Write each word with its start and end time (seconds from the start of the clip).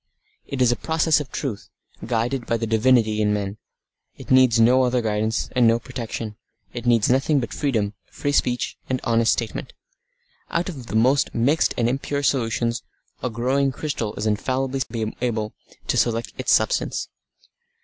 It 0.47 0.63
is 0.63 0.71
a 0.71 0.75
process 0.75 1.19
of 1.19 1.31
truth, 1.31 1.69
guided 2.03 2.47
by 2.47 2.57
the 2.57 2.65
divinity 2.65 3.21
in 3.21 3.31
men. 3.35 3.59
It 4.17 4.31
needs 4.31 4.59
no 4.59 4.81
other 4.81 4.99
guidance, 4.99 5.49
and 5.55 5.67
no 5.67 5.77
protection. 5.77 6.37
It 6.73 6.87
needs 6.87 7.07
nothing 7.07 7.39
but 7.39 7.53
freedom, 7.53 7.93
free 8.09 8.31
speech, 8.31 8.77
and 8.89 8.99
honest 9.03 9.31
statement. 9.33 9.73
Out 10.49 10.69
of 10.69 10.87
the 10.87 10.95
most 10.95 11.35
mixed 11.35 11.75
and 11.77 11.87
impure 11.87 12.23
solutions 12.23 12.81
a 13.21 13.29
growing 13.29 13.71
crystal 13.71 14.15
is 14.15 14.25
infallibly 14.25 15.13
able 15.21 15.53
to 15.85 15.97
select 15.97 16.33
its 16.35 16.51
substance. 16.51 17.07